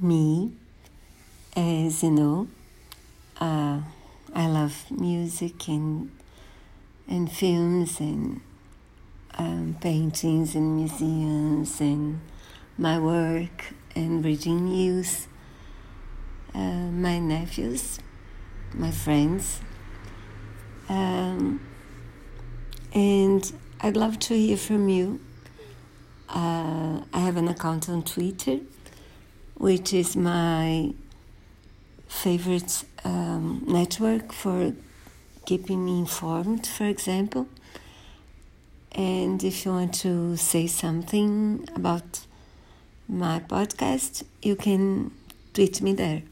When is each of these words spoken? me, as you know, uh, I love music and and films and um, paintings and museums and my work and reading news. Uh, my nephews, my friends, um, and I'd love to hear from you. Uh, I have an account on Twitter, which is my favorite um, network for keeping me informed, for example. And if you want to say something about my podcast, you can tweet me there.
me, 0.00 0.52
as 1.56 2.02
you 2.02 2.10
know, 2.10 2.48
uh, 3.40 3.80
I 4.34 4.46
love 4.46 4.90
music 4.90 5.68
and 5.68 6.10
and 7.08 7.30
films 7.30 8.00
and 8.00 8.40
um, 9.38 9.76
paintings 9.80 10.54
and 10.54 10.76
museums 10.76 11.80
and 11.80 12.20
my 12.76 12.98
work 12.98 13.72
and 13.94 14.24
reading 14.24 14.66
news. 14.66 15.28
Uh, 16.54 16.90
my 16.90 17.18
nephews, 17.18 17.98
my 18.72 18.90
friends, 18.90 19.60
um, 20.88 21.60
and 22.94 23.52
I'd 23.80 23.96
love 23.96 24.18
to 24.20 24.34
hear 24.34 24.56
from 24.56 24.88
you. 24.88 25.20
Uh, 26.28 27.02
I 27.12 27.20
have 27.20 27.36
an 27.36 27.48
account 27.48 27.88
on 27.88 28.02
Twitter, 28.02 28.60
which 29.56 29.92
is 29.92 30.16
my 30.16 30.92
favorite 32.08 32.84
um, 33.04 33.64
network 33.66 34.32
for 34.32 34.72
keeping 35.44 35.84
me 35.84 36.00
informed, 36.00 36.66
for 36.66 36.84
example. 36.84 37.46
And 38.92 39.42
if 39.44 39.64
you 39.64 39.72
want 39.72 39.94
to 39.96 40.36
say 40.36 40.66
something 40.66 41.68
about 41.74 42.20
my 43.08 43.40
podcast, 43.40 44.24
you 44.42 44.56
can 44.56 45.10
tweet 45.52 45.82
me 45.82 45.92
there. 45.92 46.22